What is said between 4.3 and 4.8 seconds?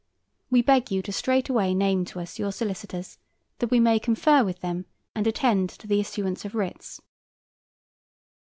with